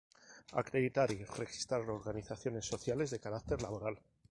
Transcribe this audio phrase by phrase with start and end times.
[0.53, 3.99] Acreditar y registrar organizaciones sociales de carácter laboral.